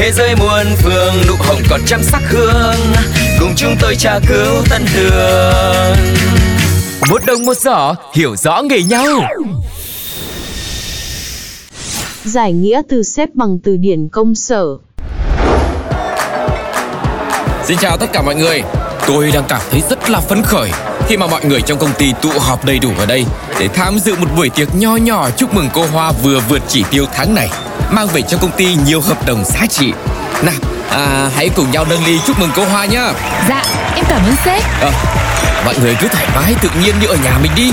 Thế 0.00 0.12
giới 0.12 0.36
muôn 0.36 0.66
phương 0.78 1.14
nụ 1.28 1.34
hồng 1.38 1.62
còn 1.70 1.80
trăm 1.86 2.02
sắc 2.02 2.22
hương. 2.28 2.74
Cùng 3.40 3.52
chúng 3.56 3.76
tôi 3.80 3.96
tra 3.96 4.18
cứu 4.28 4.62
tân 4.70 4.84
đường 4.94 5.96
Một 7.10 7.22
đồng 7.26 7.44
một 7.44 7.56
giỏ 7.56 7.94
hiểu 8.14 8.36
rõ 8.36 8.62
nghề 8.62 8.82
nhau. 8.82 9.06
Giải 12.24 12.52
nghĩa 12.52 12.82
từ 12.88 13.02
xếp 13.02 13.28
bằng 13.34 13.58
từ 13.64 13.76
điển 13.76 14.08
công 14.08 14.34
sở. 14.34 14.64
Xin 17.64 17.78
chào 17.78 17.96
tất 17.96 18.12
cả 18.12 18.22
mọi 18.22 18.34
người. 18.34 18.62
Tôi 19.06 19.30
đang 19.34 19.44
cảm 19.48 19.60
thấy 19.70 19.82
rất 19.90 20.10
là 20.10 20.20
phấn 20.20 20.42
khởi 20.42 20.70
khi 21.06 21.16
mà 21.16 21.26
mọi 21.26 21.44
người 21.44 21.62
trong 21.62 21.78
công 21.78 21.92
ty 21.98 22.12
tụ 22.22 22.30
họp 22.38 22.64
đầy 22.64 22.78
đủ 22.78 22.90
ở 22.98 23.06
đây 23.06 23.24
để 23.60 23.68
tham 23.68 23.98
dự 23.98 24.14
một 24.16 24.28
buổi 24.36 24.48
tiệc 24.48 24.74
nho 24.74 24.96
nhỏ 24.96 25.30
chúc 25.30 25.54
mừng 25.54 25.68
cô 25.74 25.86
Hoa 25.86 26.12
vừa 26.12 26.40
vượt 26.40 26.62
chỉ 26.68 26.84
tiêu 26.90 27.04
tháng 27.14 27.34
này, 27.34 27.50
mang 27.90 28.06
về 28.06 28.22
cho 28.22 28.38
công 28.38 28.50
ty 28.50 28.74
nhiều 28.86 29.00
hợp 29.00 29.26
đồng 29.26 29.44
giá 29.44 29.66
trị. 29.66 29.92
Nào, 30.42 30.54
à, 30.90 31.30
hãy 31.36 31.48
cùng 31.48 31.70
nhau 31.70 31.84
nâng 31.84 32.04
ly 32.04 32.20
chúc 32.26 32.38
mừng 32.38 32.50
cô 32.56 32.64
Hoa 32.64 32.84
nhá. 32.84 33.12
Dạ, 33.48 33.62
em 33.96 34.04
cảm 34.08 34.20
ơn 34.24 34.34
sếp. 34.44 34.62
À, 34.80 34.90
mọi 35.64 35.74
người 35.82 35.96
cứ 36.00 36.08
thoải 36.08 36.26
mái 36.34 36.54
tự 36.62 36.68
nhiên 36.80 36.94
như 37.00 37.06
ở 37.06 37.16
nhà 37.24 37.38
mình 37.42 37.52
đi. 37.56 37.72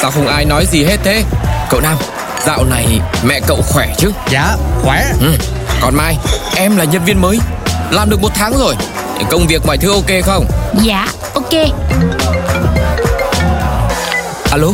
Sao 0.00 0.10
không 0.10 0.26
ai 0.26 0.44
nói 0.44 0.66
gì 0.66 0.84
hết 0.84 0.96
thế? 1.04 1.22
Cậu 1.70 1.80
Nam, 1.80 1.96
dạo 2.46 2.64
này 2.64 3.00
mẹ 3.24 3.40
cậu 3.46 3.62
khỏe 3.68 3.94
chứ? 3.98 4.10
Dạ, 4.30 4.56
khỏe. 4.82 5.04
Ừ. 5.20 5.32
Còn 5.80 5.94
Mai, 5.94 6.18
em 6.56 6.76
là 6.76 6.84
nhân 6.84 7.04
viên 7.04 7.22
mới, 7.22 7.38
làm 7.90 8.10
được 8.10 8.22
một 8.22 8.32
tháng 8.34 8.58
rồi. 8.58 8.74
Công 9.30 9.46
việc 9.46 9.66
mọi 9.66 9.78
thứ 9.78 9.92
ok 9.92 10.24
không? 10.24 10.46
Dạ, 10.82 11.06
ok. 11.34 11.52
Alo, 14.50 14.68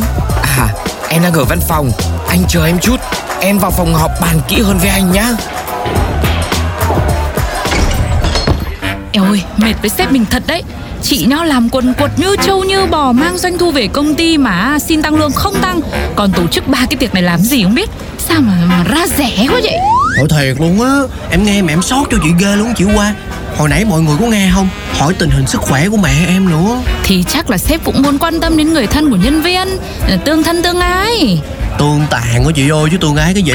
à, 0.57 0.67
em 1.09 1.23
đang 1.23 1.33
ở 1.33 1.43
văn 1.43 1.59
phòng. 1.67 1.91
Anh 2.29 2.43
chờ 2.49 2.65
em 2.65 2.79
chút, 2.79 2.95
em 3.43 3.59
vào 3.59 3.71
phòng 3.71 3.93
họp 3.93 4.11
bàn 4.21 4.41
kỹ 4.47 4.61
hơn 4.61 4.77
với 4.77 4.89
anh 4.89 5.11
nhá. 5.11 5.29
Eo 9.11 9.23
ơi, 9.23 9.41
mệt 9.57 9.73
với 9.81 9.89
sếp 9.89 10.11
mình 10.11 10.25
thật 10.29 10.43
đấy. 10.47 10.63
Chị 11.01 11.25
nó 11.25 11.43
làm 11.43 11.69
quần 11.69 11.93
quật 11.93 12.11
như 12.19 12.35
trâu 12.45 12.63
như 12.63 12.85
bò 12.85 13.11
mang 13.11 13.37
doanh 13.37 13.57
thu 13.57 13.71
về 13.71 13.87
công 13.87 14.15
ty 14.15 14.37
mà 14.37 14.79
xin 14.79 15.01
tăng 15.01 15.15
lương 15.15 15.31
không 15.31 15.55
tăng. 15.61 15.81
Còn 16.15 16.31
tổ 16.31 16.47
chức 16.47 16.67
ba 16.67 16.77
cái 16.89 16.97
tiệc 16.99 17.13
này 17.13 17.23
làm 17.23 17.39
gì 17.39 17.63
không 17.63 17.75
biết. 17.75 17.89
Sao 18.17 18.41
mà, 18.41 18.53
mà 18.69 18.83
ra 18.83 19.05
rẻ 19.17 19.47
quá 19.49 19.59
vậy? 19.63 19.77
Hỏi 20.17 20.27
thiệt 20.29 20.61
luôn 20.61 20.81
á, 20.81 20.91
em 21.31 21.43
nghe 21.43 21.61
mà 21.61 21.73
em 21.73 21.81
sót 21.81 22.03
cho 22.11 22.17
chị 22.23 22.29
ghê 22.39 22.55
luôn 22.55 22.73
chị 22.77 22.85
qua. 22.95 23.13
Hồi 23.57 23.69
nãy 23.69 23.85
mọi 23.85 24.01
người 24.01 24.15
có 24.19 24.25
nghe 24.25 24.51
không? 24.55 24.69
Hỏi 24.97 25.13
tình 25.19 25.29
hình 25.29 25.47
sức 25.47 25.61
khỏe 25.61 25.89
của 25.89 25.97
mẹ 25.97 26.25
em 26.27 26.49
nữa. 26.49 26.81
Thì 27.03 27.23
chắc 27.29 27.49
là 27.49 27.57
sếp 27.57 27.83
cũng 27.83 28.01
muốn 28.01 28.17
quan 28.17 28.39
tâm 28.39 28.57
đến 28.57 28.73
người 28.73 28.87
thân 28.87 29.09
của 29.09 29.17
nhân 29.23 29.41
viên, 29.41 29.67
tương 30.25 30.43
thân 30.43 30.63
tương 30.63 30.79
ái. 30.79 31.41
Tương 31.83 32.05
tàn 32.09 32.43
của 32.43 32.51
chị 32.51 32.69
ơi 32.69 32.87
chứ 32.91 32.97
tương 32.97 33.15
ái 33.15 33.33
cái 33.33 33.43
gì 33.43 33.53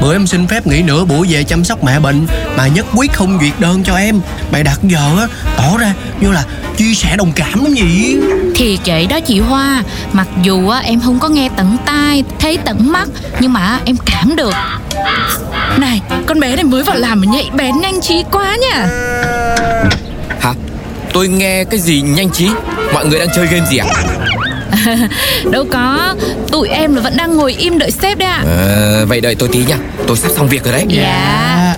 Bữa 0.00 0.14
em 0.14 0.26
xin 0.26 0.46
phép 0.46 0.66
nghỉ 0.66 0.82
nửa 0.82 1.04
buổi 1.04 1.26
về 1.30 1.44
chăm 1.44 1.64
sóc 1.64 1.84
mẹ 1.84 2.00
bệnh 2.00 2.26
Mà 2.56 2.66
nhất 2.66 2.86
quyết 2.94 3.12
không 3.12 3.38
duyệt 3.40 3.52
đơn 3.58 3.82
cho 3.84 3.96
em 3.96 4.20
Mày 4.52 4.62
đặt 4.62 4.80
giờ 4.82 5.10
á 5.18 5.26
Tỏ 5.56 5.78
ra 5.78 5.94
như 6.20 6.32
là 6.32 6.44
chia 6.76 6.94
sẻ 6.94 7.16
đồng 7.16 7.32
cảm 7.32 7.64
lắm 7.64 7.74
nhỉ 7.74 8.16
Thì 8.54 8.78
vậy 8.86 9.06
đó 9.06 9.20
chị 9.20 9.40
Hoa 9.40 9.82
Mặc 10.12 10.28
dù 10.42 10.68
á, 10.68 10.78
em 10.78 11.00
không 11.00 11.18
có 11.18 11.28
nghe 11.28 11.48
tận 11.56 11.76
tai 11.86 12.24
Thấy 12.38 12.58
tận 12.64 12.92
mắt 12.92 13.08
Nhưng 13.40 13.52
mà 13.52 13.80
em 13.84 13.96
cảm 14.06 14.36
được 14.36 14.54
Này 15.76 16.00
con 16.26 16.40
bé 16.40 16.56
này 16.56 16.64
mới 16.64 16.82
vào 16.82 16.96
làm 16.96 17.20
mà 17.20 17.32
nhạy 17.32 17.50
bén 17.54 17.80
nhanh 17.80 18.00
trí 18.00 18.24
quá 18.32 18.56
nha 18.60 18.88
Hả? 20.40 20.54
Tôi 21.12 21.28
nghe 21.28 21.64
cái 21.64 21.80
gì 21.80 22.00
nhanh 22.00 22.30
trí? 22.30 22.50
Mọi 22.94 23.06
người 23.06 23.18
đang 23.18 23.28
chơi 23.34 23.46
game 23.46 23.66
gì 23.70 23.76
à? 23.76 23.86
Đâu 25.50 25.64
có. 25.72 26.14
Tụi 26.50 26.68
em 26.68 26.94
là 26.94 27.00
vẫn 27.02 27.16
đang 27.16 27.36
ngồi 27.36 27.52
im 27.58 27.78
đợi 27.78 27.90
sếp 27.90 28.18
đấy 28.18 28.28
ạ. 28.28 28.44
À, 28.46 29.04
Vậy 29.08 29.20
đợi 29.20 29.34
tôi 29.34 29.48
tí 29.52 29.58
nha 29.64 29.76
Tôi 30.06 30.16
sắp 30.16 30.30
xong 30.36 30.48
việc 30.48 30.64
rồi 30.64 30.72
đấy. 30.72 30.84
Dạ. 30.88 31.76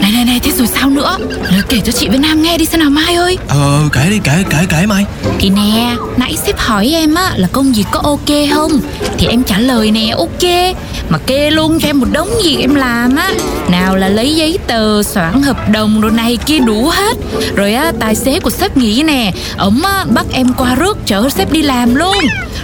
Này 0.00 0.10
này 0.12 0.24
này 0.24 0.40
thế 0.42 0.50
rồi 0.58 0.66
sao 0.66 0.90
nữa? 0.90 1.18
Nói 1.52 1.62
kể 1.68 1.80
cho 1.84 1.92
chị 1.92 2.08
với 2.08 2.18
Nam 2.18 2.42
nghe 2.42 2.58
đi 2.58 2.64
xem 2.64 2.80
nào 2.80 2.90
Mai 2.90 3.14
ơi. 3.14 3.38
Ờ 3.48 3.80
kể 3.92 4.06
đi 4.10 4.18
kể 4.24 4.32
kể 4.50 4.58
kể 4.70 4.86
Mai. 4.86 5.04
Thì 5.38 5.50
nè 5.50 5.96
Nãy 6.16 6.36
sếp 6.46 6.58
hỏi 6.58 6.90
em 6.94 7.14
á 7.14 7.32
là 7.36 7.48
công 7.52 7.72
việc 7.72 7.84
có 7.90 8.00
ok 8.04 8.36
không? 8.54 8.80
Thì 9.18 9.26
em 9.26 9.42
trả 9.42 9.58
lời 9.58 9.90
nè 9.90 10.10
ok 10.16 10.74
Mà 11.10 11.18
kê 11.26 11.50
luôn 11.50 11.78
cho 11.80 11.88
em 11.88 12.00
một 12.00 12.06
đống 12.12 12.28
gì 12.44 12.56
em 12.60 12.74
làm 12.74 13.16
á. 13.16 13.30
Nào 13.68 13.96
là 13.96 14.08
lấy 14.08 14.34
giấy 14.34 14.58
tờ 14.66 15.02
Soạn 15.02 15.42
hợp 15.42 15.68
đồng 15.70 16.00
rồi 16.00 16.10
này 16.10 16.38
kia 16.46 16.58
đủ 16.58 16.88
hết. 16.88 17.16
Rồi 17.56 17.74
á 17.74 17.92
tài 18.00 18.14
xế 18.14 18.40
của 18.40 18.50
sếp 18.50 18.76
nghỉ 18.76 19.02
nè 19.02 19.32
Ổng 19.58 19.82
á 19.84 20.04
bắt 20.08 20.26
em 20.32 20.52
qua 20.56 20.74
rước 20.74 20.98
chở 21.06 21.28
sếp 21.28 21.52
đi 21.52 21.62
làm 21.62 21.94
luôn. 21.94 22.16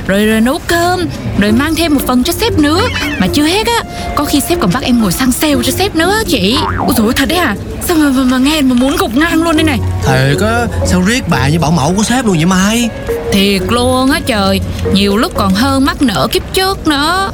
Rồi, 0.07 0.27
rồi 0.27 0.41
nấu 0.41 0.61
cơm 0.67 1.01
Rồi 1.39 1.53
mang 1.53 1.75
thêm 1.75 1.95
một 1.95 2.01
phần 2.07 2.25
cho 2.25 2.33
sếp 2.33 2.59
nữa. 2.59 2.81
Mà 3.19 3.27
chưa 3.27 3.45
hết 3.45 3.67
á 3.67 3.83
Có 4.17 4.25
khi 4.25 4.41
sếp 4.41 4.61
còn 4.61 4.71
bắt 4.75 4.83
em 4.83 5.01
ngồi 5.03 5.13
sang 5.13 5.33
sale 5.33 5.55
cho 5.65 5.73
sếp 5.73 5.97
nữa 5.97 6.23
chị. 6.27 6.59
Ôi 6.79 6.95
dồi 6.97 7.13
thật 7.15 7.29
đấy 7.29 7.39
à 7.39 7.57
Sao 7.89 7.97
mà, 7.97 8.11
mà, 8.11 8.23
mà 8.25 8.39
nghe 8.39 8.61
mà 8.61 8.75
muốn 8.75 8.97
gục 8.97 9.15
ngang 9.15 9.43
luôn 9.43 9.57
đây 9.57 9.65
này. 9.65 9.79
Thiệt 10.07 10.43
á 10.43 10.67
Sao 10.87 11.03
riết 11.07 11.29
bà 11.29 11.49
như 11.49 11.59
bảo 11.59 11.71
mẫu 11.71 11.95
của 11.97 12.03
sếp 12.03 12.25
luôn 12.25 12.37
vậy 12.37 12.47
Mai? 12.47 12.89
Thiệt 13.33 13.63
luôn 13.69 14.11
á 14.11 14.21
trời 14.27 14.61
Nhiều 14.93 15.17
lúc 15.17 15.33
còn 15.35 15.55
hơn 15.55 15.85
mắc 15.85 16.03
nợ 16.03 16.29
kiếp 16.33 16.55
trước 16.55 16.87
nữa 16.87 17.31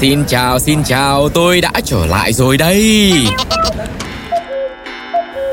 Xin 0.00 0.24
chào, 0.28 0.58
xin 0.58 0.84
chào, 0.84 1.28
tôi 1.28 1.60
đã 1.60 1.72
trở 1.84 2.06
lại 2.06 2.32
rồi 2.32 2.56
đây. 2.56 3.12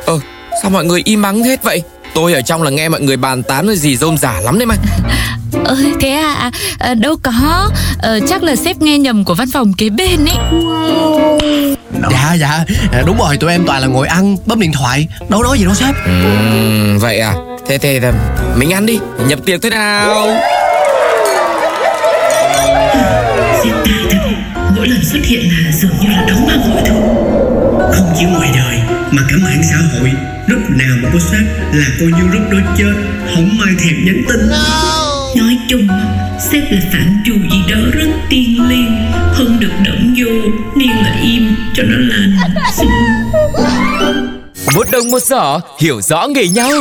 Ờ, 0.06 0.20
sao 0.62 0.72
mọi 0.72 0.86
người 0.86 1.02
im 1.06 1.22
mắng 1.22 1.44
hết 1.44 1.64
vậy? 1.64 1.82
Tôi 2.14 2.34
ở 2.34 2.42
trong 2.42 2.64
là 2.64 2.70
nghe 2.70 2.90
mọi 2.90 3.02
người 3.02 3.18
bàn 3.18 3.44
tán 3.44 3.68
rồi 3.68 3.78
gì 3.78 3.98
rôm 3.98 4.18
rả 4.18 4.40
lắm 4.42 4.60
đấy 4.60 4.66
mà. 4.66 4.76
Ờ, 5.66 5.78
thế 6.02 6.10
à, 6.10 6.52
à 6.80 6.94
đâu 6.94 7.16
có. 7.24 7.70
Ờ, 8.02 8.20
Chắc 8.30 8.44
là 8.44 8.56
sếp 8.56 8.82
nghe 8.82 8.98
nhầm 8.98 9.24
của 9.24 9.34
văn 9.34 9.48
phòng 9.54 9.74
kế 9.74 9.90
bên 9.90 10.26
ấy 10.26 10.38
Dạ 12.12 12.34
dạ. 12.40 12.64
Đúng 13.06 13.18
rồi 13.18 13.38
tụi 13.38 13.52
em 13.52 13.64
toàn 13.68 13.82
là 13.82 13.88
ngồi 13.88 14.08
ăn 14.08 14.38
Bấm 14.46 14.60
điện 14.60 14.72
thoại. 14.72 15.08
Đâu 15.30 15.44
nói 15.44 15.58
gì 15.60 15.66
đâu 15.66 15.74
sếp. 15.74 15.96
Uhm, 16.06 16.98
Vậy 16.98 17.20
à? 17.20 17.34
Thế 17.68 17.78
thế 17.78 18.00
thì 18.02 18.08
mình 18.56 18.74
ăn 18.74 18.86
đi 18.86 19.00
Nhập 19.28 19.40
tiệc 19.46 19.62
thế 19.62 19.70
nào 19.70 20.28
Mỗi 24.76 24.88
lần 24.88 25.04
xuất 25.04 25.20
hiện 25.26 25.50
là 25.50 25.72
dường 25.72 25.92
như 26.02 26.08
là 26.10 26.26
đóng 26.28 26.48
băng 26.48 26.70
mọi 26.70 26.82
thứ. 26.86 26.96
Không 27.94 28.14
chỉ 28.20 28.26
ngoài 28.26 28.50
đời 28.56 28.80
Mà 29.12 29.22
cả 29.30 29.36
mạng 29.44 29.62
xã 29.72 29.78
hội. 29.78 30.12
Lúc 30.48 30.60
nào 30.70 30.98
mà 31.04 31.10
có 31.14 31.20
sát 31.20 31.44
là 31.74 31.86
coi 32.00 32.08
như 32.08 32.28
lúc 32.34 32.42
đó 32.52 32.58
chết 32.78 32.94
Không 33.36 33.50
ai 33.66 33.74
thèm 33.80 34.06
nhắn 34.06 34.24
tin. 34.28 34.50
Nói 35.36 35.58
chung 35.70 35.88
Sếp 36.52 36.72
là 36.72 36.80
phạm 36.94 37.24
trù 37.26 37.34
gì 37.34 37.62
đó 37.70 37.78
rất 37.92 38.08
tiên 38.30 38.70
liêng 38.70 39.12
Không 39.34 39.60
được 39.60 39.72
động 39.86 40.14
vô 40.18 40.32
Nên 40.76 40.90
là 40.90 41.20
im 41.24 41.56
cho 41.74 41.84
nó 41.84 41.98
lành. 41.98 42.38
Một 44.76 44.88
đồng 44.92 45.12
một 45.12 45.20
giỏ 45.22 45.60
hiểu 45.80 46.02
rõ 46.02 46.28
nghề 46.28 46.48
nhau 46.48 46.72